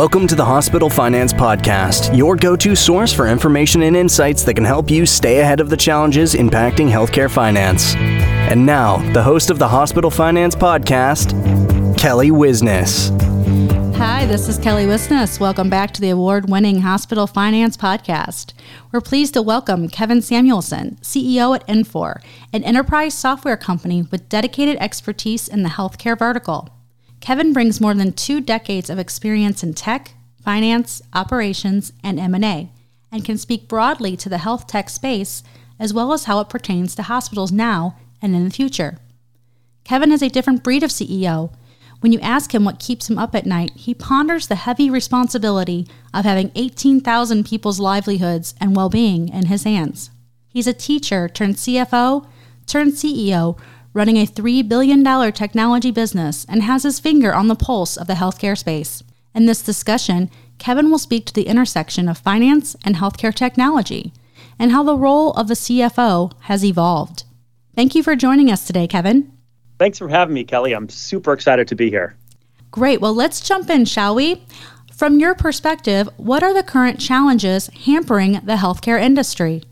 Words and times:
Welcome 0.00 0.26
to 0.28 0.34
the 0.34 0.46
Hospital 0.46 0.88
Finance 0.88 1.34
Podcast, 1.34 2.16
your 2.16 2.34
go 2.34 2.56
to 2.56 2.74
source 2.74 3.12
for 3.12 3.28
information 3.28 3.82
and 3.82 3.94
insights 3.94 4.42
that 4.44 4.54
can 4.54 4.64
help 4.64 4.90
you 4.90 5.04
stay 5.04 5.40
ahead 5.40 5.60
of 5.60 5.68
the 5.68 5.76
challenges 5.76 6.32
impacting 6.32 6.90
healthcare 6.90 7.30
finance. 7.30 7.94
And 7.96 8.64
now, 8.64 8.96
the 9.12 9.22
host 9.22 9.50
of 9.50 9.58
the 9.58 9.68
Hospital 9.68 10.10
Finance 10.10 10.54
Podcast, 10.54 11.98
Kelly 11.98 12.30
Wisness. 12.30 13.10
Hi, 13.96 14.24
this 14.24 14.48
is 14.48 14.56
Kelly 14.56 14.86
Wisness. 14.86 15.38
Welcome 15.38 15.68
back 15.68 15.92
to 15.92 16.00
the 16.00 16.08
award 16.08 16.48
winning 16.48 16.80
Hospital 16.80 17.26
Finance 17.26 17.76
Podcast. 17.76 18.54
We're 18.92 19.02
pleased 19.02 19.34
to 19.34 19.42
welcome 19.42 19.86
Kevin 19.90 20.22
Samuelson, 20.22 20.96
CEO 21.02 21.54
at 21.54 21.68
Infor, 21.68 22.22
an 22.54 22.64
enterprise 22.64 23.12
software 23.12 23.58
company 23.58 24.00
with 24.10 24.30
dedicated 24.30 24.78
expertise 24.78 25.46
in 25.46 25.62
the 25.62 25.68
healthcare 25.68 26.18
vertical. 26.18 26.70
Kevin 27.20 27.52
brings 27.52 27.80
more 27.80 27.94
than 27.94 28.12
two 28.12 28.40
decades 28.40 28.88
of 28.90 28.98
experience 28.98 29.62
in 29.62 29.74
tech, 29.74 30.14
finance, 30.42 31.02
operations, 31.12 31.92
and 32.02 32.18
M&A, 32.18 32.70
and 33.12 33.24
can 33.24 33.36
speak 33.36 33.68
broadly 33.68 34.16
to 34.16 34.28
the 34.28 34.38
health 34.38 34.66
tech 34.66 34.88
space 34.88 35.42
as 35.78 35.92
well 35.94 36.12
as 36.12 36.24
how 36.24 36.40
it 36.40 36.48
pertains 36.48 36.94
to 36.94 37.02
hospitals 37.02 37.52
now 37.52 37.96
and 38.20 38.34
in 38.34 38.44
the 38.44 38.50
future. 38.50 38.98
Kevin 39.84 40.12
is 40.12 40.22
a 40.22 40.28
different 40.28 40.62
breed 40.62 40.82
of 40.82 40.90
CEO. 40.90 41.52
When 42.00 42.12
you 42.12 42.20
ask 42.20 42.54
him 42.54 42.64
what 42.64 42.78
keeps 42.78 43.10
him 43.10 43.18
up 43.18 43.34
at 43.34 43.46
night, 43.46 43.72
he 43.74 43.92
ponders 43.92 44.46
the 44.46 44.54
heavy 44.54 44.88
responsibility 44.88 45.86
of 46.14 46.24
having 46.24 46.50
18,000 46.54 47.44
people's 47.44 47.80
livelihoods 47.80 48.54
and 48.60 48.74
well 48.74 48.88
being 48.88 49.28
in 49.28 49.46
his 49.46 49.64
hands. 49.64 50.10
He's 50.48 50.66
a 50.66 50.72
teacher 50.72 51.28
turned 51.28 51.56
CFO 51.56 52.26
turned 52.66 52.92
CEO 52.92 53.58
running 53.92 54.16
a 54.16 54.26
$3 54.26 54.68
billion 54.68 55.04
technology 55.32 55.90
business, 55.90 56.46
and 56.48 56.62
has 56.62 56.82
his 56.82 57.00
finger 57.00 57.34
on 57.34 57.48
the 57.48 57.54
pulse 57.54 57.96
of 57.96 58.06
the 58.06 58.14
healthcare 58.14 58.56
space. 58.56 59.02
In 59.34 59.46
this 59.46 59.62
discussion, 59.62 60.30
Kevin 60.58 60.90
will 60.90 60.98
speak 60.98 61.26
to 61.26 61.32
the 61.32 61.46
intersection 61.46 62.08
of 62.08 62.18
finance 62.18 62.76
and 62.84 62.96
healthcare 62.96 63.34
technology 63.34 64.12
and 64.58 64.72
how 64.72 64.82
the 64.82 64.96
role 64.96 65.32
of 65.32 65.48
the 65.48 65.54
CFO 65.54 66.32
has 66.42 66.64
evolved. 66.64 67.24
Thank 67.74 67.94
you 67.94 68.02
for 68.02 68.14
joining 68.14 68.50
us 68.50 68.66
today, 68.66 68.86
Kevin. 68.86 69.32
Thanks 69.78 69.98
for 69.98 70.08
having 70.08 70.34
me, 70.34 70.44
Kelly. 70.44 70.74
I'm 70.74 70.88
super 70.88 71.32
excited 71.32 71.66
to 71.68 71.74
be 71.74 71.88
here. 71.88 72.14
Great. 72.70 73.00
Well, 73.00 73.14
let's 73.14 73.40
jump 73.40 73.70
in, 73.70 73.86
shall 73.86 74.14
we? 74.14 74.44
From 74.92 75.18
your 75.18 75.34
perspective, 75.34 76.08
what 76.18 76.42
are 76.42 76.52
the 76.52 76.62
current 76.62 77.00
challenges 77.00 77.68
hampering 77.68 78.32
the 78.44 78.56
healthcare 78.56 79.00
industry? 79.00 79.62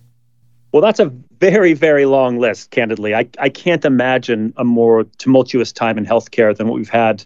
Well, 0.72 0.80
that's 0.80 1.00
a 1.00 1.12
very, 1.40 1.72
very 1.72 2.04
long 2.04 2.38
list, 2.38 2.70
candidly. 2.70 3.14
I, 3.14 3.28
I 3.38 3.48
can't 3.48 3.84
imagine 3.84 4.52
a 4.56 4.64
more 4.64 5.04
tumultuous 5.18 5.72
time 5.72 5.98
in 5.98 6.06
healthcare 6.06 6.56
than 6.56 6.68
what 6.68 6.74
we've 6.74 6.88
had 6.88 7.24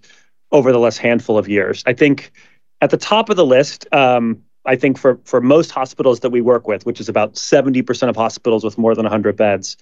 over 0.50 0.72
the 0.72 0.78
last 0.78 0.98
handful 0.98 1.38
of 1.38 1.48
years. 1.48 1.82
I 1.86 1.94
think 1.94 2.32
at 2.80 2.90
the 2.90 2.96
top 2.96 3.30
of 3.30 3.36
the 3.36 3.46
list, 3.46 3.86
um, 3.92 4.42
I 4.64 4.76
think 4.76 4.98
for, 4.98 5.18
for 5.24 5.40
most 5.40 5.70
hospitals 5.70 6.20
that 6.20 6.30
we 6.30 6.40
work 6.40 6.68
with, 6.68 6.86
which 6.86 7.00
is 7.00 7.08
about 7.08 7.34
70% 7.34 8.08
of 8.08 8.16
hospitals 8.16 8.64
with 8.64 8.78
more 8.78 8.94
than 8.94 9.04
100 9.04 9.36
beds, 9.36 9.76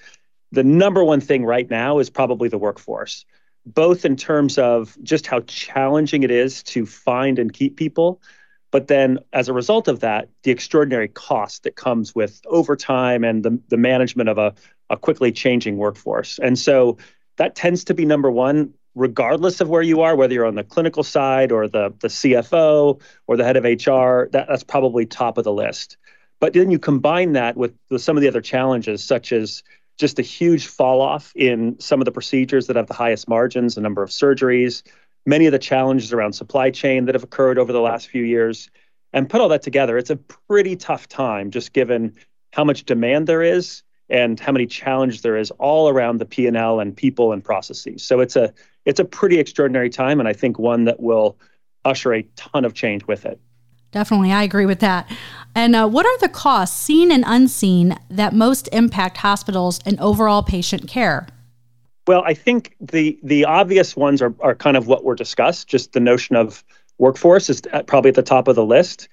the 0.53 0.65
number 0.65 1.05
one 1.05 1.21
thing 1.21 1.45
right 1.45 1.69
now 1.69 1.99
is 1.99 2.09
probably 2.09 2.49
the 2.49 2.59
workforce, 2.59 3.25
both 3.67 4.05
in 4.05 4.17
terms 4.17 4.59
of 4.59 4.97
just 5.03 5.27
how 5.27 5.41
challenging 5.41 6.23
it 6.23 6.31
is 6.31 6.63
to 6.65 6.87
find 6.87 7.39
and 7.39 7.53
keep 7.53 7.77
people, 7.77 8.21
but 8.71 8.87
then, 8.87 9.19
as 9.33 9.49
a 9.49 9.53
result 9.53 9.89
of 9.89 10.01
that, 10.01 10.29
the 10.43 10.51
extraordinary 10.51 11.09
cost 11.09 11.65
that 11.65 11.75
comes 11.77 12.15
with 12.15 12.41
overtime 12.47 13.25
and 13.25 13.43
the, 13.43 13.61
the 13.69 13.77
management 13.77 14.29
of 14.29 14.39
a, 14.39 14.55
a 14.89 14.97
quickly 14.97 15.33
changing 15.33 15.77
workforce. 15.77 16.39
And 16.39 16.59
so 16.59 16.99
that 17.37 17.57
tends 17.57 17.85
to 17.85 17.95
be 17.95 18.05
number 18.05 18.31
one, 18.31 18.75
regardless 18.95 19.61
of 19.61 19.69
where 19.69 19.83
you 19.83 20.03
are, 20.03 20.15
whether 20.15 20.35
you're 20.35 20.47
on 20.47 20.55
the 20.55 20.65
clinical 20.65 21.03
side 21.03 21.51
or 21.51 21.69
the, 21.69 21.93
the 22.01 22.09
CFO 22.09 23.01
or 23.27 23.37
the 23.37 23.45
head 23.45 23.57
of 23.57 23.65
HR, 23.65 24.29
that, 24.31 24.47
that's 24.49 24.65
probably 24.65 25.05
top 25.05 25.39
of 25.39 25.45
the 25.45 25.53
list. 25.53 25.97
But 26.39 26.53
then 26.53 26.71
you 26.71 26.79
combine 26.79 27.33
that 27.33 27.57
with, 27.57 27.75
with 27.91 28.03
some 28.03 28.17
of 28.17 28.23
the 28.23 28.29
other 28.29 28.41
challenges, 28.41 29.03
such 29.03 29.33
as 29.33 29.63
just 29.99 30.19
a 30.19 30.23
huge 30.23 30.67
fall 30.67 31.01
off 31.01 31.33
in 31.37 31.79
some 31.79 32.01
of 32.01 32.07
the 32.07 32.13
procedures 32.13 32.69
that 32.69 32.77
have 32.77 32.87
the 32.87 32.95
highest 32.95 33.29
margins, 33.29 33.75
the 33.75 33.81
number 33.81 34.03
of 34.03 34.11
surgeries, 34.11 34.83
many 35.27 35.47
of 35.47 35.53
the 35.53 35.59
challenges 35.59 36.13
around 36.13 36.33
supply 36.33 36.71
chain 36.71 37.05
that 37.07 37.15
have 37.15 37.25
occurred 37.25 37.59
over 37.59 37.73
the 37.73 37.81
last 37.81 38.09
few 38.09 38.25
years. 38.25 38.71
And 39.13 39.29
put 39.29 39.41
all 39.41 39.49
that 39.49 39.63
together, 39.63 39.99
it's 39.99 40.11
a 40.11 40.17
pretty 40.17 40.77
tough 40.77 41.09
time 41.09 41.51
just 41.51 41.73
given 41.73 42.15
how 42.53 42.65
much 42.65 42.85
demand 42.85 43.27
there 43.27 43.43
is 43.43 43.83
and 44.09 44.39
how 44.39 44.53
many 44.53 44.67
challenges 44.67 45.23
there 45.23 45.37
is 45.37 45.51
all 45.53 45.89
around 45.89 46.19
the 46.19 46.25
P&L 46.25 46.81
and 46.81 46.97
people 46.97 47.33
and 47.33 47.43
processes. 47.43 48.03
So 48.05 48.21
it's 48.21 48.37
a 48.37 48.53
it's 48.87 48.99
a 48.99 49.05
pretty 49.05 49.39
extraordinary 49.39 49.91
time 49.91 50.21
and 50.21 50.29
I 50.29 50.33
think 50.33 50.59
one 50.59 50.85
that 50.85 51.01
will 51.01 51.37
usher 51.85 52.15
a 52.15 52.23
ton 52.37 52.65
of 52.65 52.75
change 52.75 53.07
with 53.07 53.27
it. 53.27 53.41
Definitely, 53.93 54.33
I 54.33 54.43
agree 54.43 54.67
with 54.67 54.81
that. 54.81 55.11
And 55.55 55.75
uh, 55.75 55.89
what 55.89 56.07
are 56.07 56.19
the 56.19 56.29
costs, 56.29 56.81
seen 56.81 57.11
and 57.11 57.25
unseen, 57.27 57.97
that 58.09 58.33
most 58.33 58.69
impact 58.73 59.19
hospitals 59.19 59.81
and 59.85 59.99
overall 59.99 60.43
patient 60.43 60.89
care? 60.89 61.27
Well, 62.07 62.23
I 62.25 62.35
think 62.35 62.75
the 62.81 63.19
the 63.23 63.45
obvious 63.45 63.97
ones 63.97 64.23
are 64.23 64.35
are 64.41 64.55
kind 64.55 64.77
of 64.77 64.87
what 64.87 65.05
were 65.05 65.15
discussed. 65.15 65.69
Just 65.69 65.93
the 65.93 66.01
notion 66.01 66.37
of 66.37 66.65
workforce 66.99 67.49
is 67.51 67.63
probably 67.87 68.11
at 68.11 68.15
the 68.15 68.23
top 68.23 68.49
of 68.49 68.57
the 68.57 68.65
list. 68.65 69.09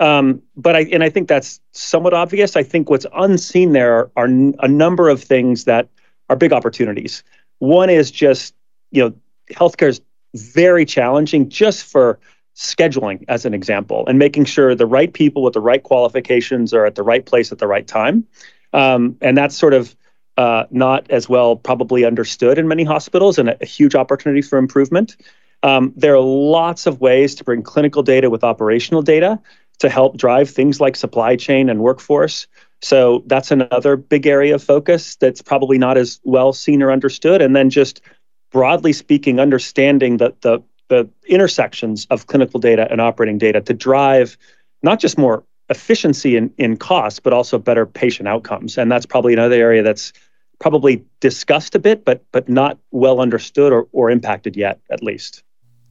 Um, 0.00 0.42
but 0.56 0.76
I 0.76 0.80
and 0.92 1.02
I 1.02 1.10
think 1.10 1.28
that's 1.28 1.60
somewhat 1.72 2.14
obvious. 2.14 2.56
I 2.56 2.62
think 2.62 2.88
what's 2.88 3.06
unseen 3.14 3.72
there 3.72 3.94
are, 3.94 4.10
are 4.16 4.26
a 4.26 4.68
number 4.68 5.08
of 5.08 5.22
things 5.22 5.64
that 5.64 5.88
are 6.30 6.36
big 6.36 6.52
opportunities. 6.52 7.24
One 7.58 7.90
is 7.90 8.10
just 8.10 8.54
you 8.90 9.02
know 9.02 9.14
healthcare 9.52 9.88
is 9.88 10.00
very 10.34 10.84
challenging 10.84 11.48
just 11.48 11.84
for 11.84 12.18
scheduling 12.54 13.24
as 13.28 13.44
an 13.44 13.54
example 13.54 14.04
and 14.08 14.18
making 14.18 14.44
sure 14.44 14.74
the 14.74 14.86
right 14.86 15.12
people 15.12 15.42
with 15.42 15.54
the 15.54 15.60
right 15.60 15.82
qualifications 15.82 16.74
are 16.74 16.84
at 16.84 16.96
the 16.96 17.02
right 17.02 17.24
place 17.24 17.52
at 17.52 17.58
the 17.58 17.68
right 17.68 17.86
time 17.86 18.26
um, 18.72 19.16
and 19.20 19.38
that's 19.38 19.56
sort 19.56 19.72
of 19.72 19.94
uh, 20.38 20.66
not 20.70 21.10
as 21.10 21.28
well 21.28 21.56
probably 21.56 22.04
understood 22.04 22.58
in 22.58 22.68
many 22.68 22.84
hospitals 22.84 23.38
and 23.38 23.48
a, 23.50 23.58
a 23.60 23.66
huge 23.66 23.96
opportunity 23.96 24.40
for 24.40 24.56
improvement. 24.56 25.16
Um, 25.64 25.92
there 25.96 26.14
are 26.14 26.20
lots 26.20 26.86
of 26.86 27.00
ways 27.00 27.34
to 27.34 27.44
bring 27.44 27.62
clinical 27.62 28.04
data 28.04 28.30
with 28.30 28.44
operational 28.44 29.02
data 29.02 29.40
to 29.80 29.88
help 29.88 30.16
drive 30.16 30.48
things 30.48 30.80
like 30.80 30.94
supply 30.94 31.34
chain 31.34 31.68
and 31.68 31.80
workforce. 31.80 32.46
So 32.80 33.24
that's 33.26 33.50
another 33.50 33.96
big 33.96 34.28
area 34.28 34.54
of 34.54 34.62
focus 34.62 35.16
that's 35.16 35.42
probably 35.42 35.76
not 35.76 35.98
as 35.98 36.20
well 36.22 36.52
seen 36.52 36.82
or 36.84 36.92
understood. 36.92 37.42
And 37.42 37.56
then 37.56 37.68
just 37.68 38.00
broadly 38.52 38.92
speaking, 38.92 39.40
understanding 39.40 40.18
that 40.18 40.40
the 40.42 40.62
the 40.88 41.06
intersections 41.26 42.06
of 42.10 42.28
clinical 42.28 42.60
data 42.60 42.88
and 42.90 42.98
operating 42.98 43.36
data 43.36 43.60
to 43.60 43.74
drive 43.74 44.38
not 44.82 44.98
just 45.00 45.18
more 45.18 45.44
efficiency 45.68 46.36
in, 46.36 46.50
in 46.56 46.78
cost, 46.78 47.22
but 47.22 47.34
also 47.34 47.58
better 47.58 47.84
patient 47.84 48.26
outcomes. 48.26 48.78
And 48.78 48.90
that's 48.90 49.04
probably 49.04 49.34
another 49.34 49.56
area 49.56 49.82
that's 49.82 50.14
probably 50.58 51.04
discussed 51.20 51.74
a 51.74 51.78
bit, 51.78 52.04
but 52.04 52.24
but 52.32 52.48
not 52.48 52.78
well 52.90 53.20
understood 53.20 53.72
or, 53.72 53.88
or 53.92 54.10
impacted 54.10 54.56
yet, 54.56 54.80
at 54.90 55.02
least. 55.02 55.42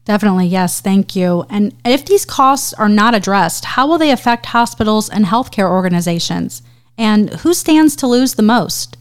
Definitely, 0.05 0.47
yes. 0.47 0.79
Thank 0.79 1.17
you. 1.17 1.45
And 1.49 1.75
if 1.83 2.05
these 2.05 2.25
costs 2.25 2.73
are 2.73 2.87
not 2.87 3.13
addressed, 3.13 3.65
how 3.65 3.87
will 3.87 3.97
they 3.97 4.11
affect 4.11 4.45
hospitals 4.45 5.09
and 5.09 5.25
healthcare 5.25 5.69
organizations? 5.69 6.61
And 6.97 7.29
who 7.29 7.53
stands 7.53 7.95
to 7.97 8.07
lose 8.07 8.35
the 8.35 8.43
most? 8.43 8.97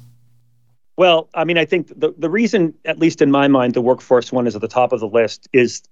Well, 0.97 1.29
I 1.35 1.45
mean, 1.45 1.59
I 1.59 1.65
think 1.65 1.89
the, 1.89 2.13
the 2.19 2.29
reason, 2.29 2.75
at 2.85 2.99
least 2.99 3.23
in 3.23 3.31
my 3.31 3.47
mind, 3.47 3.75
the 3.75 3.83
workforce 3.83 4.33
one 4.33 4.47
is 4.47 4.57
at 4.57 4.63
the 4.63 4.69
top 4.69 4.93
of 4.93 5.01
the 5.01 5.09
list 5.09 5.47
is 5.53 5.83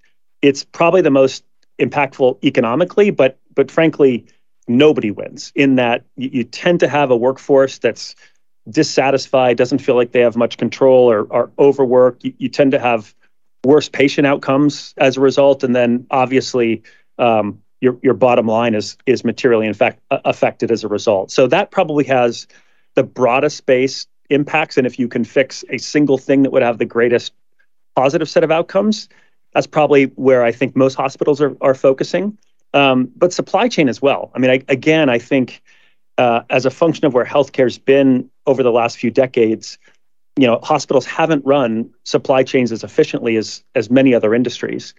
it's 0.43 0.65
probably 0.65 1.01
the 1.01 1.11
most 1.11 1.45
impactful 1.79 2.43
economically, 2.43 3.11
but 3.11 3.39
but 3.55 3.71
frankly, 3.71 4.27
nobody 4.67 5.11
wins 5.11 5.53
in 5.55 5.77
that 5.77 6.05
you, 6.17 6.31
you 6.33 6.45
tend 6.45 6.81
to 6.81 6.89
have 6.89 7.11
a 7.11 7.17
workforce 7.17 7.79
that's 7.79 8.17
dissatisfied, 8.69 9.57
doesn't 9.57 9.79
feel 9.79 9.95
like 9.95 10.13
they 10.13 10.21
have 10.21 10.37
much 10.37 10.57
control 10.57 11.11
or 11.11 11.33
are 11.33 11.51
overworked. 11.59 12.25
You, 12.25 12.35
you 12.39 12.49
tend 12.49 12.73
to 12.73 12.79
have 12.79 13.15
worse 13.65 13.89
patient 13.89 14.27
outcomes 14.27 14.95
as 14.99 15.17
a 15.17 15.21
result, 15.21 15.65
and 15.65 15.75
then 15.75 16.07
obviously 16.11 16.83
um, 17.19 17.61
your 17.81 17.99
your 18.03 18.15
bottom 18.15 18.47
line 18.47 18.75
is 18.75 18.97
is 19.07 19.25
materially 19.25 19.67
in 19.67 19.75
fact 19.75 20.01
affected 20.11 20.71
as 20.71 20.85
a 20.85 20.89
result. 20.89 21.31
So 21.31 21.47
that 21.49 21.71
probably 21.71 22.05
has 22.05 22.47
the 22.95 23.03
broadest 23.03 23.67
base 23.67 24.07
impacts, 24.31 24.77
and 24.77 24.87
if 24.87 24.99
you 24.99 25.09
can 25.09 25.25
fix 25.25 25.65
a 25.71 25.79
single 25.79 26.19
thing 26.19 26.43
that 26.43 26.51
would 26.51 26.63
have 26.63 26.79
the 26.79 26.85
greatest 26.85 27.33
positive 27.95 28.29
set 28.29 28.43
of 28.43 28.51
outcomes, 28.51 29.09
that's 29.53 29.67
probably 29.67 30.07
where 30.17 30.43
I 30.43 30.53
think 30.53 30.77
most 30.77 30.95
hospitals 30.95 31.41
are 31.41 31.57
are 31.61 31.75
focusing. 31.75 32.39
Um, 32.73 33.13
but 33.15 33.33
supply 33.33 33.69
chain 33.69 33.89
as 33.89 34.03
well. 34.03 34.33
I 34.35 34.41
mean, 34.41 34.51
I, 34.51 34.65
again, 34.67 35.09
I 35.09 35.21
think 35.21 35.63
uh, 36.19 36.41
as 36.51 36.67
a 36.67 36.71
function 36.71 37.07
of 37.07 37.15
where 37.15 37.25
healthcare's 37.25 37.79
been 37.79 38.29
over 38.47 38.63
the 38.63 38.73
last 38.73 38.99
few 38.99 39.11
decades, 39.11 39.79
you 40.37 40.47
know, 40.47 40.59
hospitals 40.63 41.07
haven't 41.07 41.45
run 41.45 41.91
supply 42.05 42.43
chains 42.43 42.73
as 42.73 42.83
efficiently 42.85 43.37
as 43.37 43.63
as 43.75 43.91
many 43.91 44.15
other 44.15 44.35
industries. 44.35 44.95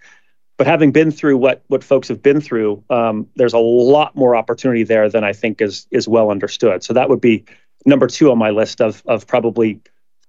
But 0.57 0.67
having 0.67 0.91
been 0.91 1.11
through 1.11 1.37
what 1.37 1.63
what 1.67 1.83
folks 1.83 2.07
have 2.07 2.21
been 2.21 2.39
through, 2.39 2.83
um, 2.89 3.27
there's 3.35 3.53
a 3.53 3.59
lot 3.59 4.15
more 4.15 4.35
opportunity 4.35 4.83
there 4.83 5.09
than 5.09 5.23
I 5.23 5.33
think 5.33 5.61
is 5.61 5.87
is 5.91 6.07
well 6.07 6.31
understood. 6.31 6.83
So 6.83 6.93
that 6.93 7.09
would 7.09 7.21
be 7.21 7.43
number 7.85 8.07
two 8.07 8.31
on 8.31 8.37
my 8.37 8.51
list 8.51 8.81
of 8.81 9.03
of 9.05 9.27
probably 9.27 9.81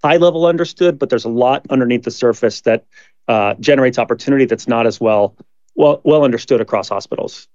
high 0.02 0.16
level 0.16 0.46
understood, 0.46 0.98
but 0.98 1.08
there's 1.10 1.24
a 1.24 1.30
lot 1.30 1.66
underneath 1.70 2.02
the 2.02 2.10
surface 2.10 2.60
that 2.62 2.84
uh, 3.28 3.54
generates 3.54 3.98
opportunity 3.98 4.44
that's 4.44 4.68
not 4.68 4.86
as 4.86 5.00
well 5.00 5.36
well 5.76 6.00
well 6.04 6.24
understood 6.24 6.60
across 6.60 6.88
hospitals. 6.88 7.48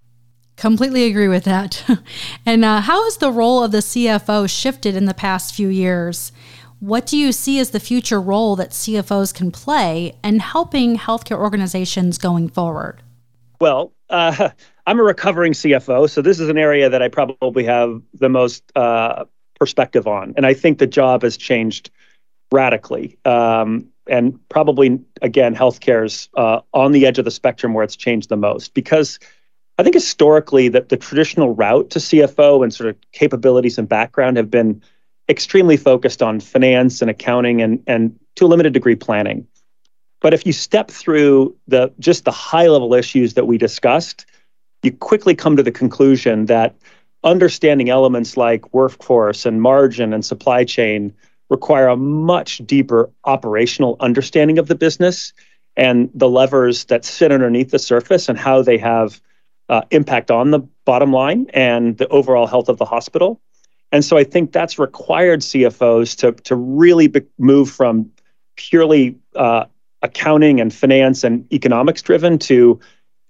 Completely 0.61 1.05
agree 1.05 1.27
with 1.27 1.45
that. 1.45 1.83
and 2.45 2.63
uh, 2.63 2.81
how 2.81 3.03
has 3.05 3.17
the 3.17 3.31
role 3.31 3.63
of 3.63 3.71
the 3.71 3.79
CFO 3.79 4.47
shifted 4.47 4.95
in 4.95 5.05
the 5.05 5.13
past 5.15 5.55
few 5.55 5.69
years? 5.69 6.31
What 6.79 7.07
do 7.07 7.17
you 7.17 7.31
see 7.31 7.57
as 7.57 7.71
the 7.71 7.79
future 7.79 8.21
role 8.21 8.55
that 8.57 8.69
CFOs 8.69 9.33
can 9.33 9.49
play 9.49 10.15
in 10.23 10.37
helping 10.37 10.99
healthcare 10.99 11.39
organizations 11.39 12.19
going 12.19 12.47
forward? 12.47 13.01
Well, 13.59 13.91
uh, 14.11 14.49
I'm 14.85 14.99
a 14.99 15.03
recovering 15.03 15.53
CFO, 15.53 16.07
so 16.07 16.21
this 16.21 16.39
is 16.39 16.47
an 16.47 16.59
area 16.59 16.91
that 16.91 17.01
I 17.01 17.07
probably 17.07 17.63
have 17.63 17.99
the 18.13 18.29
most 18.29 18.61
uh, 18.75 19.25
perspective 19.59 20.05
on. 20.05 20.35
And 20.37 20.45
I 20.45 20.53
think 20.53 20.77
the 20.77 20.85
job 20.85 21.23
has 21.23 21.37
changed 21.37 21.89
radically. 22.51 23.17
Um, 23.25 23.87
and 24.05 24.39
probably, 24.49 24.99
again, 25.23 25.55
healthcare's 25.55 26.29
uh, 26.37 26.59
on 26.71 26.91
the 26.91 27.07
edge 27.07 27.17
of 27.17 27.25
the 27.25 27.31
spectrum 27.31 27.73
where 27.73 27.83
it's 27.83 27.95
changed 27.95 28.29
the 28.29 28.37
most 28.37 28.75
because 28.75 29.17
I 29.81 29.83
think 29.83 29.95
historically 29.95 30.67
that 30.69 30.89
the 30.89 30.95
traditional 30.95 31.55
route 31.55 31.89
to 31.89 31.97
CFO 31.97 32.61
and 32.61 32.71
sort 32.71 32.91
of 32.91 32.97
capabilities 33.13 33.79
and 33.79 33.89
background 33.89 34.37
have 34.37 34.51
been 34.51 34.79
extremely 35.27 35.75
focused 35.75 36.21
on 36.21 36.39
finance 36.39 37.01
and 37.01 37.09
accounting 37.09 37.63
and, 37.63 37.81
and 37.87 38.19
to 38.35 38.45
a 38.45 38.47
limited 38.47 38.73
degree 38.73 38.95
planning. 38.95 39.47
But 40.19 40.35
if 40.35 40.45
you 40.45 40.53
step 40.53 40.91
through 40.91 41.55
the 41.67 41.91
just 41.97 42.25
the 42.25 42.31
high 42.31 42.67
level 42.67 42.93
issues 42.93 43.33
that 43.33 43.47
we 43.47 43.57
discussed, 43.57 44.27
you 44.83 44.91
quickly 44.91 45.33
come 45.33 45.57
to 45.57 45.63
the 45.63 45.71
conclusion 45.71 46.45
that 46.45 46.75
understanding 47.23 47.89
elements 47.89 48.37
like 48.37 48.71
workforce 48.75 49.47
and 49.47 49.63
margin 49.63 50.13
and 50.13 50.23
supply 50.23 50.63
chain 50.63 51.11
require 51.49 51.87
a 51.87 51.97
much 51.97 52.59
deeper 52.67 53.09
operational 53.23 53.97
understanding 53.99 54.59
of 54.59 54.67
the 54.67 54.75
business 54.75 55.33
and 55.75 56.11
the 56.13 56.29
levers 56.29 56.85
that 56.85 57.03
sit 57.03 57.31
underneath 57.31 57.71
the 57.71 57.79
surface 57.79 58.29
and 58.29 58.37
how 58.37 58.61
they 58.61 58.77
have 58.77 59.19
uh, 59.71 59.81
impact 59.89 60.29
on 60.29 60.51
the 60.51 60.59
bottom 60.85 61.13
line 61.13 61.47
and 61.53 61.97
the 61.97 62.07
overall 62.09 62.45
health 62.45 62.67
of 62.67 62.77
the 62.77 62.85
hospital. 62.85 63.41
And 63.93 64.03
so 64.03 64.17
I 64.17 64.23
think 64.25 64.51
that's 64.51 64.77
required 64.77 65.39
CFOs 65.39 66.15
to, 66.17 66.33
to 66.43 66.55
really 66.55 67.07
be, 67.07 67.21
move 67.39 67.71
from 67.71 68.11
purely 68.57 69.17
uh, 69.35 69.65
accounting 70.01 70.59
and 70.59 70.73
finance 70.73 71.23
and 71.23 71.51
economics 71.53 72.01
driven 72.01 72.37
to 72.39 72.79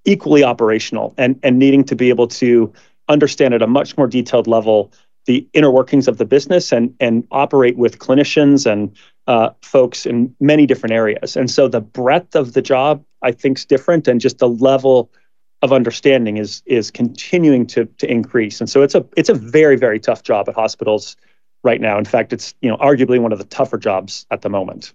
equally 0.04 0.44
operational 0.44 1.14
and, 1.16 1.40
and 1.44 1.60
needing 1.60 1.84
to 1.84 1.96
be 1.96 2.10
able 2.10 2.28
to 2.28 2.74
understand 3.08 3.54
at 3.54 3.62
a 3.62 3.68
much 3.68 3.96
more 3.96 4.08
detailed 4.08 4.48
level 4.48 4.92
the 5.28 5.48
inner 5.54 5.70
workings 5.70 6.08
of 6.08 6.18
the 6.18 6.26
business 6.26 6.72
and 6.72 6.96
and 7.00 7.28
operate 7.30 7.78
with 7.78 8.00
clinicians 8.00 8.66
and 8.66 8.98
uh, 9.28 9.52
folks 9.62 10.08
in 10.08 10.36
many 10.40 10.66
different 10.66 10.94
areas. 10.94 11.36
And 11.36 11.52
so 11.52 11.68
the 11.68 11.82
breadth 11.82 12.36
of 12.36 12.54
the 12.54 12.62
job, 12.64 13.06
I 13.22 13.32
think, 13.32 13.60
is 13.60 13.66
different, 13.66 14.08
and 14.08 14.20
just 14.20 14.40
the 14.40 14.50
level 14.50 15.12
of 15.62 15.72
understanding 15.72 16.38
is 16.38 16.62
is 16.66 16.92
continuing 16.92 17.68
to 17.68 17.86
to 17.86 18.10
increase. 18.12 18.60
And 18.60 18.70
so 18.70 18.82
it's 18.82 18.96
a 18.96 19.06
it's 19.16 19.30
a 19.30 19.34
very 19.34 19.76
very 19.76 20.00
tough 20.00 20.24
job 20.24 20.50
at 20.50 20.56
hospitals 20.56 21.16
right 21.64 21.82
now. 21.82 21.98
In 21.98 22.06
fact, 22.06 22.34
it's 22.34 22.54
you 22.62 22.70
know 22.70 22.78
arguably 22.78 23.20
one 23.20 23.32
of 23.32 23.38
the 23.38 23.46
tougher 23.46 23.78
jobs 23.78 24.26
at 24.32 24.42
the 24.42 24.50
moment. 24.50 24.94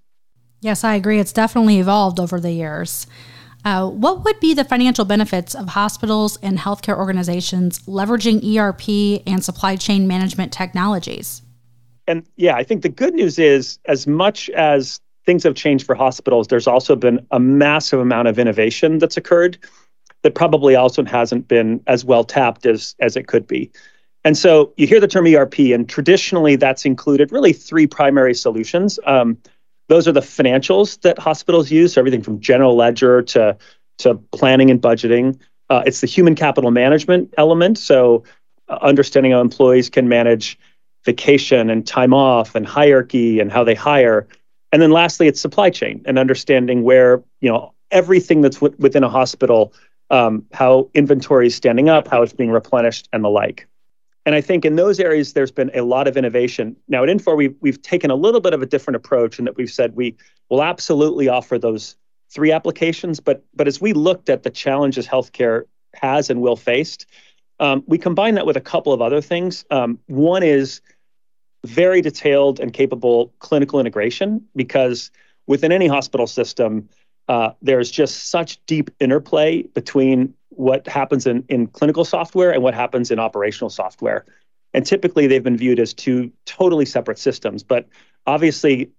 Yes, 0.61 0.85
I 0.85 0.95
agree. 0.95 1.21
It's 1.21 1.33
definitely 1.33 1.79
evolved 1.79 2.19
over 2.19 2.41
the 2.41 2.53
years. 2.53 3.07
Uh, 3.65 3.89
what 3.89 4.25
would 4.25 4.39
be 4.39 4.55
the 4.55 4.65
financial 4.65 5.05
benefits 5.05 5.55
of 5.55 5.69
hospitals 5.69 6.39
and 6.39 6.59
healthcare 6.59 6.97
organizations 6.97 7.81
leveraging 7.81 8.57
ERP 8.57 9.23
and 9.27 9.45
supply 9.45 9.77
chain 9.77 10.07
management 10.07 10.53
technologies? 10.53 11.43
And 12.07 12.25
yeah, 12.37 12.55
I 12.55 12.63
think 12.63 12.83
the 12.83 12.89
good 12.89 13.15
news 13.15 13.39
is 13.39 13.79
as 13.87 14.07
much 14.07 14.49
as 14.51 15.01
things 15.25 15.43
have 15.43 15.57
changed 15.57 15.85
for 15.85 15.97
hospitals, 15.97 16.47
there's 16.47 16.69
also 16.69 16.95
been 16.95 17.27
a 17.33 17.41
massive 17.41 17.99
amount 17.99 18.29
of 18.29 18.39
innovation 18.39 18.99
that's 18.99 19.17
occurred 19.17 19.59
that 20.27 20.35
probably 20.35 20.75
also 20.75 21.05
hasn't 21.05 21.47
been 21.47 21.81
as 21.87 22.05
well 22.05 22.25
tapped 22.25 22.67
as, 22.67 22.97
as 22.99 23.17
it 23.17 23.29
could 23.29 23.47
be. 23.47 23.71
And 24.25 24.37
so 24.37 24.73
you 24.77 24.89
hear 24.89 24.99
the 24.99 25.07
term 25.07 25.25
ERP, 25.25 25.61
and 25.73 25.89
traditionally 25.89 26.57
that's 26.57 26.85
included 26.85 27.31
really 27.31 27.53
three 27.53 27.87
primary 27.87 28.35
solutions. 28.35 28.99
Um, 29.07 29.39
those 29.89 30.09
are 30.09 30.13
the 30.13 30.21
financials 30.21 31.01
that 31.03 31.17
hospitals 31.17 31.71
use, 31.71 31.93
so 31.93 32.01
everything 32.01 32.23
from 32.23 32.41
general 32.41 32.75
ledger 32.75 33.23
to, 33.23 33.57
to 33.99 34.17
planning 34.33 34.69
and 34.69 34.83
budgeting. 34.83 35.39
Uh, 35.71 35.85
it's 35.87 36.01
the 36.01 36.09
human 36.09 36.35
capital 36.35 36.73
management 36.73 37.33
element, 37.39 37.79
so 37.79 38.25
uh, 38.69 38.79
understanding 38.83 39.31
how 39.31 39.41
employees 39.41 39.89
can 39.89 40.09
manage 40.09 40.59
vacation 41.05 41.71
and 41.71 41.87
time 41.87 42.13
off 42.13 42.57
and 42.57 42.67
hierarchy 42.67 43.39
and 43.39 43.53
how 43.53 43.63
they 43.63 43.77
hire. 43.77 44.27
And 44.73 44.83
then 44.83 44.91
lastly, 44.91 45.29
it's 45.29 45.41
supply 45.41 45.71
chain 45.71 46.03
and 46.05 46.19
understanding 46.19 46.83
where, 46.83 47.23
you 47.41 47.49
know, 47.49 47.75
everything 47.93 48.41
that's 48.41 48.57
w- 48.57 48.75
within 48.81 49.05
a 49.05 49.09
hospital, 49.09 49.73
um, 50.11 50.45
how 50.53 50.91
inventory 50.95 51.49
is 51.49 51.55
standing 51.55 51.89
up, 51.89 52.09
how 52.09 52.23
it's 52.23 52.33
being 52.33 52.51
replenished, 52.51 53.09
and 53.13 53.25
the 53.25 53.29
like. 53.29 53.69
And 54.25 54.35
I 54.35 54.41
think 54.41 54.65
in 54.65 54.75
those 54.75 54.99
areas, 54.99 55.33
there's 55.33 55.53
been 55.53 55.71
a 55.73 55.83
lot 55.83 56.09
of 56.09 56.17
innovation. 56.17 56.77
Now 56.89 57.05
at 57.05 57.09
Infor, 57.09 57.37
we've, 57.61 57.83
taken 57.83 58.11
a 58.11 58.17
little 58.17 58.41
bit 58.41 58.53
of 58.53 58.61
a 58.61 58.67
different 58.67 58.97
approach 58.97 59.39
in 59.39 59.45
that 59.45 59.57
we've 59.57 59.71
said 59.71 59.95
we 59.95 60.17
will 60.51 60.65
absolutely 60.65 61.29
offer 61.29 61.59
those 61.59 61.97
three 62.29 62.51
applications. 62.51 63.21
But, 63.21 63.45
but 63.55 63.69
as 63.69 63.81
we 63.81 63.93
looked 63.93 64.29
at 64.29 64.43
the 64.43 64.51
challenges 64.51 65.07
healthcare 65.07 65.65
has 65.95 66.29
and 66.29 66.41
will 66.41 66.57
face, 66.57 66.99
um, 67.61 67.85
we 67.87 67.99
combine 67.99 68.35
that 68.35 68.47
with 68.47 68.57
a 68.57 68.61
couple 68.61 68.93
of 68.93 69.01
other 69.01 69.21
things. 69.21 69.65
Um, 69.71 70.01
one 70.07 70.43
is 70.43 70.81
very 71.65 72.03
detailed 72.03 72.59
and 72.59 72.73
capable 72.73 73.33
clinical 73.39 73.79
integration 73.79 74.45
because 74.57 75.13
within 75.47 75.71
any 75.71 75.87
hospital 75.87 76.27
system, 76.27 76.89
uh, 77.29 77.51
there's 77.63 77.91
just 77.91 78.31
such 78.31 78.65
deep 78.67 78.91
interplay 79.01 79.63
between 79.63 80.35
what 80.51 80.87
happens 80.87 81.27
in, 81.27 81.45
in 81.49 81.67
clinical 81.67 82.05
software 82.05 82.53
and 82.53 82.63
what 82.63 82.75
happens 82.75 83.11
in 83.11 83.19
operational 83.19 83.71
software. 83.71 84.25
And 84.73 84.87
typically 84.87 85.27
they've 85.27 85.43
been 85.43 85.57
viewed 85.57 85.81
as 85.81 85.93
two 85.93 86.31
totally 86.45 86.87
separate 86.87 87.19
systems. 87.19 87.63
But 87.63 87.89
obviously, 88.27 88.91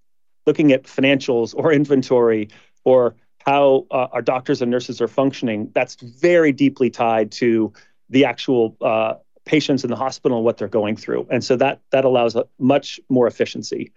looking 0.45 0.71
at 0.71 0.83
financials 0.83 1.53
or 1.55 1.71
inventory 1.71 2.49
or 2.83 3.15
how 3.45 3.85
uh, 3.91 4.07
our 4.11 4.21
doctors 4.21 4.61
and 4.61 4.69
nurses 4.71 5.01
are 5.01 5.07
functioning, 5.07 5.71
that's 5.73 5.95
very 5.95 6.51
deeply 6.51 6.89
tied 6.89 7.31
to 7.33 7.71
the 8.09 8.25
actual 8.25 8.75
uh, 8.81 9.15
patients 9.45 9.83
in 9.83 9.89
the 9.89 9.95
hospital 9.95 10.37
and 10.37 10.45
what 10.45 10.57
they're 10.57 10.67
going 10.67 10.95
through. 10.95 11.27
And 11.31 11.43
so 11.43 11.55
that 11.57 11.81
that 11.91 12.05
allows 12.05 12.35
much 12.59 12.99
more 13.09 13.27
efficiency. 13.27 13.91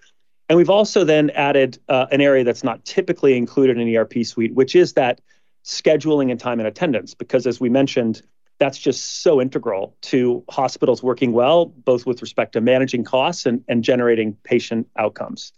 And 0.50 0.56
we've 0.56 0.68
also 0.68 1.04
then 1.04 1.30
added 1.30 1.78
uh, 1.88 2.06
an 2.10 2.20
area 2.20 2.42
that's 2.42 2.64
not 2.64 2.84
typically 2.84 3.36
included 3.36 3.78
in 3.78 3.96
ERP 3.96 4.24
suite, 4.24 4.52
which 4.52 4.74
is 4.74 4.94
that 4.94 5.20
scheduling 5.64 6.32
and 6.32 6.40
time 6.40 6.58
and 6.58 6.66
attendance, 6.66 7.14
because 7.14 7.46
as 7.46 7.60
we 7.60 7.68
mentioned, 7.68 8.22
that's 8.58 8.76
just 8.76 9.22
so 9.22 9.40
integral 9.40 9.96
to 10.02 10.42
hospitals 10.50 11.04
working 11.04 11.30
well, 11.30 11.66
both 11.66 12.04
with 12.04 12.20
respect 12.20 12.54
to 12.54 12.60
managing 12.60 13.04
costs 13.04 13.46
and, 13.46 13.62
and 13.68 13.84
generating 13.84 14.36
patient 14.42 14.88
outcomes. 14.98 15.52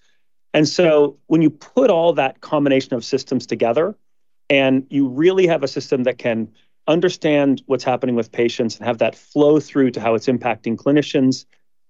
And 0.53 0.69
so 0.69 1.17
when 1.27 1.41
you 1.41 1.49
put 1.49 1.89
all 1.89 2.13
that 2.13 2.43
combination 2.43 2.93
of 2.93 3.03
systems 3.03 3.47
together 3.47 3.97
and 4.51 4.87
you 4.91 5.09
really 5.09 5.47
have 5.47 5.63
a 5.63 5.69
system 5.69 6.03
that 6.03 6.19
can 6.19 6.53
understand 6.87 7.63
what's 7.65 7.83
happening 7.83 8.15
with 8.15 8.31
patients 8.31 8.77
and 8.77 8.87
have 8.87 8.99
that 8.99 9.17
flow 9.17 9.59
through 9.59 9.93
to 9.93 10.03
how 10.03 10.15
it's 10.15 10.27
impacting 10.27 10.77
clinicians 10.77 11.47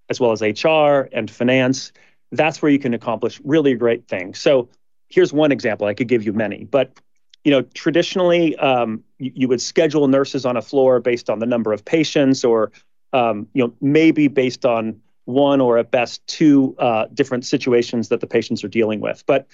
as 0.09 0.21
well 0.21 0.31
as 0.31 0.41
HR 0.41 1.09
and 1.11 1.29
finance, 1.29 1.91
that's 2.33 2.61
where 2.61 2.71
you 2.71 2.79
can 2.79 2.93
accomplish 2.93 3.39
really 3.43 3.75
great 3.75 4.07
things. 4.07 4.39
So 4.39 4.69
here's 5.07 5.31
one 5.31 5.51
example. 5.51 5.87
I 5.87 5.93
could 5.93 6.07
give 6.07 6.23
you 6.23 6.33
many, 6.33 6.65
but 6.65 6.99
you 7.43 7.51
know, 7.51 7.61
traditionally 7.73 8.55
um, 8.57 9.03
you, 9.19 9.31
you, 9.35 9.47
would 9.49 9.61
schedule 9.61 10.07
nurses 10.07 10.45
on 10.45 10.55
a 10.55 10.61
floor 10.61 10.99
based 10.99 11.29
on 11.29 11.39
the 11.39 11.45
number 11.45 11.73
of 11.73 11.83
patients, 11.83 12.43
or 12.43 12.71
um, 13.11 13.47
you 13.53 13.63
know, 13.63 13.73
maybe 13.81 14.27
based 14.27 14.65
on 14.65 15.01
one 15.25 15.61
or 15.61 15.77
at 15.77 15.91
best 15.91 16.25
two 16.27 16.75
uh, 16.79 17.05
different 17.13 17.45
situations 17.45 18.09
that 18.09 18.21
the 18.21 18.27
patients 18.27 18.63
are 18.63 18.69
dealing 18.69 19.01
with. 19.01 19.23
But 19.25 19.47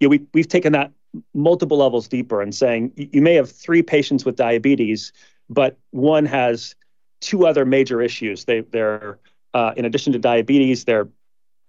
you 0.00 0.06
know, 0.06 0.10
we 0.10 0.26
we've 0.34 0.48
taken 0.48 0.72
that 0.72 0.92
multiple 1.32 1.78
levels 1.78 2.08
deeper 2.08 2.42
and 2.42 2.54
saying 2.54 2.92
you, 2.96 3.22
may 3.22 3.34
have 3.34 3.50
three 3.50 3.82
patients 3.82 4.24
with 4.24 4.36
diabetes, 4.36 5.12
but 5.48 5.78
one 5.90 6.26
has 6.26 6.74
two 7.20 7.46
other 7.46 7.64
major 7.64 8.02
issues. 8.02 8.44
They 8.44 8.60
they're 8.60 9.18
uh, 9.54 9.72
in 9.76 9.84
addition 9.84 10.12
to 10.12 10.18
diabetes, 10.18 10.84
they're 10.84 11.08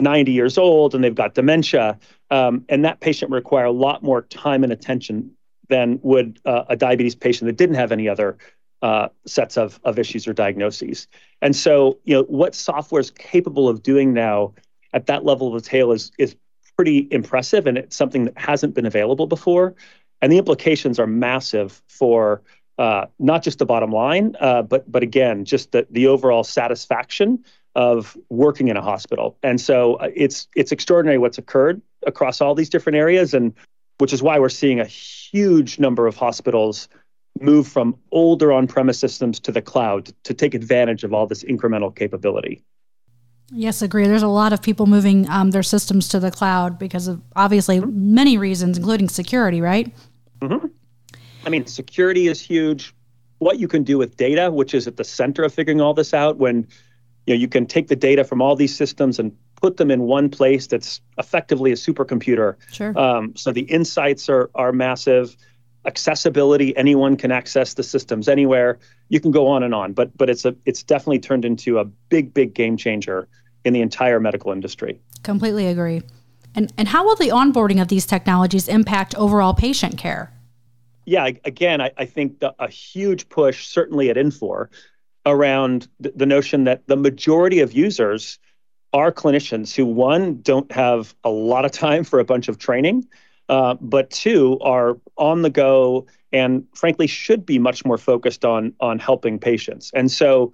90 0.02 0.32
years 0.32 0.58
old 0.58 0.96
and 0.96 1.04
they've 1.04 1.16
got 1.16 1.34
dementia, 1.34 2.00
um, 2.32 2.64
and 2.70 2.86
that 2.86 3.00
patient 3.00 3.32
would 3.32 3.38
require 3.38 3.66
a 3.66 3.72
lot 3.72 4.04
more 4.04 4.24
time 4.24 4.64
and 4.64 4.72
attention 4.72 5.32
than 5.68 6.00
would 6.02 6.40
uh, 6.46 6.64
a 6.70 6.76
diabetes 6.76 7.16
patient 7.16 7.48
that 7.48 7.58
didn't 7.58 7.76
have 7.76 7.92
any 7.92 8.08
other 8.08 8.38
uh, 8.82 9.10
sets 9.26 9.58
of, 9.58 9.80
of 9.84 10.00
issues 10.00 10.28
or 10.28 10.34
diagnoses. 10.34 11.08
And 11.42 11.56
so, 11.56 12.00
you 12.06 12.16
know, 12.16 12.24
what 12.24 12.56
software 12.56 13.02
is 13.02 13.12
capable 13.12 13.68
of 13.68 13.84
doing 13.84 14.14
now 14.14 14.54
at 14.94 15.06
that 15.08 15.26
level 15.26 15.54
of 15.54 15.62
detail 15.62 15.92
is 15.92 16.12
is 16.18 16.36
pretty 16.78 17.08
impressive, 17.12 17.68
and 17.68 17.78
it's 17.78 17.96
something 17.96 18.26
that 18.26 18.38
hasn't 18.38 18.74
been 18.74 18.86
available 18.86 19.28
before. 19.28 19.76
And 20.22 20.32
the 20.32 20.38
implications 20.38 20.98
are 20.98 21.08
massive 21.08 21.82
for 21.88 22.42
uh, 22.78 23.08
not 23.20 23.44
just 23.44 23.60
the 23.60 23.66
bottom 23.66 23.92
line, 23.92 24.36
uh, 24.40 24.62
but 24.62 24.90
but 24.90 25.04
again, 25.04 25.44
just 25.44 25.74
the 25.74 25.86
the 25.92 26.08
overall 26.08 26.44
satisfaction 26.46 27.44
of 27.80 28.18
working 28.28 28.68
in 28.68 28.76
a 28.76 28.82
hospital. 28.82 29.38
And 29.42 29.62
so 29.62 29.94
uh, 29.96 30.10
it's 30.14 30.50
it's 30.54 30.74
extraordinary 30.74 31.18
what's 31.18 31.38
occurred 31.38 31.82
across 32.06 32.42
all 32.42 32.54
these 32.54 32.70
different 32.70 32.98
areas 32.98 33.34
and 33.34 33.54
which 34.00 34.12
is 34.12 34.22
why 34.22 34.38
we're 34.38 34.50
seeing 34.50 34.82
a 34.82 34.86
huge 34.86 35.80
number 35.80 36.06
of 36.06 36.18
hospitals 36.18 36.90
move 37.40 37.68
from 37.68 37.96
older 38.12 38.52
on-premise 38.52 39.00
systems 39.00 39.40
to 39.40 39.52
the 39.52 39.62
cloud 39.62 40.12
to 40.24 40.34
take 40.34 40.54
advantage 40.54 41.06
of 41.06 41.14
all 41.14 41.26
this 41.26 41.42
incremental 41.44 41.96
capability. 41.96 42.62
Yes, 43.52 43.82
agree. 43.82 44.08
There's 44.08 44.24
a 44.24 44.28
lot 44.28 44.52
of 44.52 44.62
people 44.62 44.86
moving 44.86 45.30
um, 45.30 45.52
their 45.52 45.64
systems 45.64 46.10
to 46.10 46.20
the 46.20 46.32
cloud 46.32 46.78
because 46.78 47.08
of 47.08 47.22
obviously 47.38 47.80
mm-hmm. 47.80 48.14
many 48.14 48.38
reasons, 48.38 48.78
including 48.78 49.08
security, 49.08 49.62
right? 49.62 49.94
Mm-hmm. 50.42 50.68
I 51.46 51.50
mean, 51.50 51.66
security 51.66 52.28
is 52.28 52.42
huge. 52.42 52.94
What 53.38 53.58
you 53.58 53.70
can 53.70 53.84
do 53.84 53.98
with 53.98 54.18
data, 54.18 54.52
which 54.52 54.74
is 54.74 54.86
at 54.86 54.98
the 54.98 55.06
center 55.06 55.44
of 55.44 55.54
figuring 55.54 55.80
all 55.80 55.94
this 55.94 56.14
out, 56.14 56.38
when 56.38 56.68
you 57.30 57.36
know 57.36 57.40
you 57.40 57.48
can 57.48 57.68
take 57.68 57.88
the 57.88 57.96
data 57.96 58.24
from 58.24 58.42
all 58.42 58.56
these 58.56 58.76
systems 58.76 59.20
and 59.20 59.32
put 59.62 59.78
them 59.78 59.92
in 59.92 60.02
one 60.02 60.30
place 60.30 60.66
that's 60.66 61.00
effectively 61.20 61.72
a 61.72 61.76
supercomputer. 61.76 62.56
Sure. 62.72 62.98
Um, 62.98 63.36
so 63.36 63.52
the 63.52 63.62
insights 63.62 64.28
are 64.30 64.50
are 64.56 64.72
massive. 64.72 65.38
Accessibility, 65.86 66.76
anyone 66.76 67.16
can 67.16 67.32
access 67.32 67.76
the 67.76 67.84
systems 67.84 68.28
anywhere. 68.28 68.80
You 69.10 69.20
can 69.20 69.32
go 69.32 69.48
on 69.48 69.64
and 69.64 69.74
on, 69.76 69.94
but 69.94 70.18
but 70.18 70.30
it's 70.30 70.44
a 70.44 70.56
it's 70.66 70.82
definitely 70.82 71.20
turned 71.20 71.46
into 71.46 71.78
a 71.78 71.86
big 71.86 72.34
big 72.34 72.56
game 72.56 72.78
changer 72.78 73.28
in 73.64 73.74
the 73.74 73.82
entire 73.82 74.20
medical 74.20 74.52
industry. 74.52 75.00
Completely 75.24 75.68
agree. 75.68 76.02
And 76.56 76.74
and 76.80 76.88
how 76.88 77.06
will 77.06 77.16
the 77.16 77.30
onboarding 77.30 77.80
of 77.80 77.90
these 77.90 78.08
technologies 78.08 78.68
impact 78.68 79.14
overall 79.16 79.54
patient 79.54 80.00
care? 80.00 80.34
Yeah, 81.06 81.26
again, 81.46 81.80
I, 81.82 81.92
I 81.98 82.06
think 82.06 82.40
the, 82.40 82.54
a 82.60 82.70
huge 82.70 83.30
push, 83.30 83.68
certainly 83.68 84.10
at 84.10 84.16
Infor, 84.16 84.68
around 85.30 85.88
the, 86.00 86.26
notion 86.26 86.64
that 86.66 86.88
the 86.88 86.96
majority 86.96 87.60
of 87.60 87.74
users 87.74 88.40
are 88.94 89.12
clinicians 89.12 89.76
who 89.76 89.86
one 89.86 90.42
don't 90.42 90.72
have 90.72 91.16
a 91.24 91.30
lot 91.30 91.66
of 91.66 91.72
time 91.72 92.04
for 92.04 92.20
a 92.20 92.26
bunch 92.26 92.48
of 92.48 92.58
training 92.58 93.08
uh, 93.50 93.74
but 93.82 94.10
two 94.12 94.60
are 94.62 94.98
on 95.18 95.42
the 95.42 95.50
go 95.50 96.06
and 96.32 96.66
frankly 96.76 97.08
should 97.08 97.46
be 97.46 97.58
much 97.58 97.84
more 97.84 97.98
focused 97.98 98.46
on 98.46 98.74
on 98.80 99.00
helping 99.00 99.40
patients. 99.40 99.92
And 99.94 100.12
so 100.12 100.54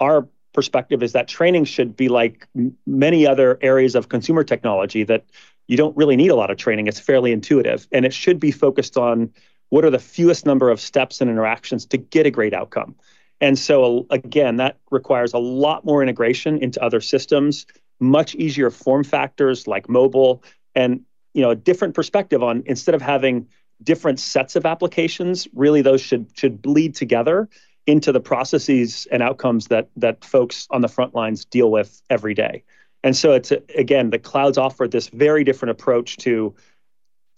our 0.00 0.28
perspective 0.52 1.02
is 1.02 1.12
that 1.12 1.28
training 1.28 1.64
should 1.64 1.96
be 1.96 2.08
like 2.08 2.46
m- 2.56 2.76
many 2.84 3.26
other 3.26 3.58
areas 3.62 3.94
of 3.94 4.08
consumer 4.08 4.42
technology 4.42 5.04
that 5.04 5.24
you 5.68 5.76
don't 5.76 5.96
really 5.96 6.16
need 6.16 6.30
a 6.30 6.34
lot 6.34 6.50
of 6.50 6.58
training. 6.58 6.88
It's 6.88 6.98
fairly 6.98 7.32
intuitive. 7.32 7.86
And 7.92 8.04
it 8.04 8.12
should 8.12 8.40
be 8.40 8.50
focused 8.50 8.96
on 8.96 9.30
what 9.70 9.84
are 9.84 9.90
the 9.90 10.00
fewest 10.00 10.44
number 10.44 10.68
of 10.68 10.80
steps 10.80 11.20
and 11.20 11.30
interactions 11.30 11.86
to 11.86 11.96
get 11.96 12.26
a 12.26 12.30
great 12.30 12.52
outcome 12.52 12.96
and 13.42 13.58
so 13.58 14.06
again 14.08 14.56
that 14.56 14.78
requires 14.90 15.34
a 15.34 15.38
lot 15.38 15.84
more 15.84 16.02
integration 16.02 16.56
into 16.58 16.82
other 16.82 17.00
systems 17.00 17.66
much 18.00 18.34
easier 18.36 18.70
form 18.70 19.04
factors 19.04 19.66
like 19.66 19.88
mobile 19.88 20.42
and 20.74 21.02
you 21.34 21.42
know 21.42 21.50
a 21.50 21.56
different 21.56 21.94
perspective 21.94 22.42
on 22.42 22.62
instead 22.64 22.94
of 22.94 23.02
having 23.02 23.46
different 23.82 24.18
sets 24.18 24.56
of 24.56 24.64
applications 24.64 25.46
really 25.54 25.82
those 25.82 26.00
should 26.00 26.26
should 26.34 26.62
bleed 26.62 26.94
together 26.94 27.48
into 27.86 28.12
the 28.12 28.20
processes 28.20 29.06
and 29.10 29.22
outcomes 29.22 29.68
that 29.68 29.88
that 29.96 30.24
folks 30.24 30.66
on 30.70 30.80
the 30.80 30.88
front 30.88 31.14
lines 31.14 31.44
deal 31.44 31.70
with 31.70 32.00
every 32.08 32.34
day. 32.34 32.62
And 33.02 33.16
so 33.16 33.32
it's 33.32 33.52
again 33.74 34.10
the 34.10 34.18
clouds 34.18 34.58
offer 34.58 34.86
this 34.86 35.08
very 35.08 35.44
different 35.44 35.70
approach 35.70 36.16
to 36.18 36.54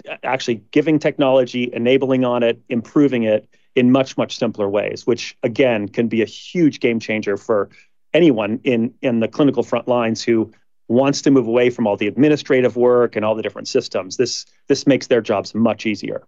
uh, 0.08 0.16
actually 0.22 0.62
giving 0.70 0.98
technology 0.98 1.70
enabling 1.72 2.24
on 2.24 2.42
it 2.42 2.60
improving 2.68 3.22
it 3.22 3.48
in 3.74 3.90
much 3.90 4.16
much 4.16 4.38
simpler 4.38 4.68
ways 4.68 5.06
which 5.06 5.36
again 5.42 5.88
can 5.88 6.08
be 6.08 6.22
a 6.22 6.26
huge 6.26 6.80
game 6.80 7.00
changer 7.00 7.36
for 7.36 7.68
anyone 8.12 8.60
in 8.64 8.94
in 9.02 9.20
the 9.20 9.28
clinical 9.28 9.62
front 9.62 9.88
lines 9.88 10.22
who 10.22 10.50
wants 10.88 11.22
to 11.22 11.30
move 11.30 11.46
away 11.46 11.70
from 11.70 11.86
all 11.86 11.96
the 11.96 12.06
administrative 12.06 12.76
work 12.76 13.16
and 13.16 13.24
all 13.24 13.34
the 13.34 13.42
different 13.42 13.68
systems. 13.68 14.16
This 14.16 14.46
this 14.68 14.86
makes 14.86 15.06
their 15.06 15.20
jobs 15.20 15.54
much 15.54 15.86
easier. 15.86 16.22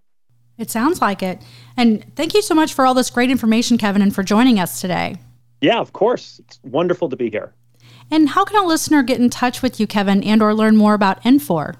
It 0.59 0.71
sounds 0.71 1.01
like 1.03 1.23
it. 1.23 1.43
And 1.77 2.05
thank 2.17 2.33
you 2.35 2.41
so 2.41 2.55
much 2.55 2.73
for 2.73 2.87
all 2.87 2.95
this 2.95 3.11
great 3.11 3.31
information, 3.31 3.77
Kevin, 3.77 4.01
and 4.01 4.15
for 4.15 4.23
joining 4.23 4.59
us 4.59 4.81
today. 4.81 5.17
Yeah, 5.61 5.79
of 5.79 5.93
course. 5.93 6.41
It's 6.41 6.59
wonderful 6.63 7.11
to 7.11 7.17
be 7.17 7.31
here. 7.31 7.53
And 8.11 8.31
how 8.31 8.45
can 8.45 8.63
a 8.63 8.67
listener 8.67 9.03
get 9.03 9.21
in 9.21 9.29
touch 9.29 9.61
with 9.61 9.79
you, 9.79 9.87
Kevin, 9.87 10.23
and 10.23 10.41
or 10.41 10.55
learn 10.55 10.77
more 10.77 10.95
about 10.95 11.23
Infor? 11.25 11.75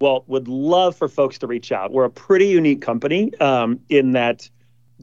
Well, 0.00 0.24
would 0.26 0.48
love 0.48 0.96
for 0.96 1.08
folks 1.08 1.38
to 1.38 1.46
reach 1.46 1.70
out. 1.70 1.92
We're 1.92 2.04
a 2.04 2.10
pretty 2.10 2.46
unique 2.46 2.80
company 2.80 3.32
um, 3.38 3.78
in 3.90 4.12
that, 4.12 4.48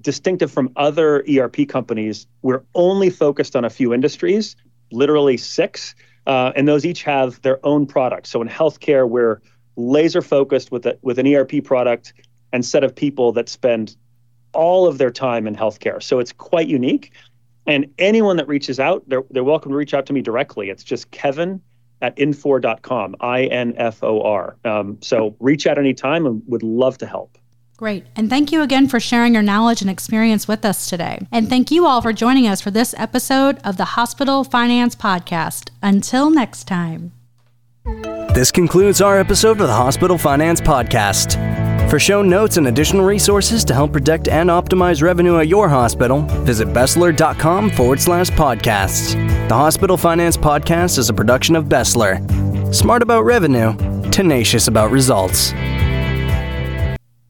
distinctive 0.02 0.52
from 0.52 0.72
other 0.76 1.24
ERP 1.30 1.68
companies, 1.68 2.28
we're 2.42 2.64
only 2.76 3.10
focused 3.10 3.56
on 3.56 3.66
a 3.66 3.70
few 3.70 3.94
industries, 3.94 4.56
literally 4.92 5.38
six. 5.38 5.96
Uh, 6.26 6.52
and 6.56 6.68
those 6.68 6.86
each 6.86 7.04
have 7.04 7.42
their 7.42 7.66
own 7.66 7.86
products. 7.86 8.30
So 8.30 8.42
in 8.42 8.50
healthcare, 8.50 9.08
we're 9.08 9.42
laser 9.78 10.22
focused 10.22 10.72
with 10.72 10.86
a, 10.86 10.98
with 11.02 11.20
an 11.20 11.28
ERP 11.34 11.64
product 11.64 12.14
and 12.52 12.66
set 12.66 12.84
of 12.84 12.96
people 12.96 13.32
that 13.34 13.48
spend 13.48 13.96
all 14.54 14.88
of 14.88 14.98
their 14.98 15.12
time 15.12 15.48
in 15.48 15.56
healthcare. 15.56 16.02
So 16.02 16.20
it's 16.20 16.34
quite 16.34 16.68
unique. 16.68 17.14
And 17.66 17.88
anyone 17.98 18.38
that 18.38 18.48
reaches 18.48 18.80
out, 18.80 19.04
they're, 19.08 19.24
they're 19.30 19.44
welcome 19.44 19.72
to 19.72 19.78
reach 19.78 19.94
out 19.94 20.06
to 20.08 20.14
me 20.14 20.22
directly. 20.22 20.70
It's 20.70 20.84
just 20.84 21.12
Kevin 21.12 21.62
at 22.02 22.16
infor.com, 22.18 23.16
I 23.20 23.46
N 23.46 23.74
F 23.78 24.04
O 24.04 24.22
R. 24.22 24.58
Um, 24.64 24.98
so 25.02 25.36
reach 25.40 25.68
out 25.68 25.78
anytime 25.78 26.26
and 26.26 26.42
would 26.48 26.64
love 26.64 26.98
to 27.00 27.08
help. 27.08 27.38
Great. 27.78 28.08
And 28.16 28.28
thank 28.28 28.52
you 28.52 28.64
again 28.64 28.88
for 28.88 29.00
sharing 29.00 29.36
your 29.36 29.44
knowledge 29.44 29.82
and 29.82 29.90
experience 29.90 30.48
with 30.48 30.66
us 30.66 30.90
today. 30.90 31.20
And 31.32 31.48
thank 31.48 31.70
you 31.70 31.86
all 31.86 32.02
for 32.02 32.12
joining 32.12 32.48
us 32.48 32.60
for 32.60 32.72
this 32.72 32.96
episode 32.98 33.60
of 33.64 33.78
the 33.78 33.86
Hospital 33.86 34.44
Finance 34.44 34.96
Podcast. 34.96 35.70
Until 35.84 36.32
next 36.32 36.64
time. 36.64 37.12
This 38.34 38.52
concludes 38.52 39.00
our 39.00 39.20
episode 39.20 39.62
of 39.62 39.68
the 39.68 39.74
Hospital 39.74 40.18
Finance 40.18 40.60
Podcast. 40.60 41.38
For 41.88 42.00
show 42.00 42.24
notes 42.24 42.58
and 42.58 42.68
additional 42.68 43.06
resources 43.06 43.64
to 43.66 43.76
help 43.76 43.94
protect 43.94 44.28
and 44.28 44.50
optimize 44.50 45.04
revenue 45.04 45.38
at 45.38 45.48
your 45.48 45.70
hospital, 45.70 46.22
visit 46.44 46.68
Besler.com 46.70 47.70
forward 47.70 48.02
slash 48.02 48.30
podcasts. 48.32 49.14
The 49.48 49.56
Hospital 49.56 49.98
Finance 49.98 50.36
Podcast 50.36 50.98
is 50.98 51.10
a 51.10 51.14
production 51.14 51.56
of 51.56 51.66
Besler. 51.66 52.74
Smart 52.74 53.04
about 53.04 53.24
revenue, 53.24 53.78
tenacious 54.10 54.68
about 54.68 54.92
results. 54.92 55.54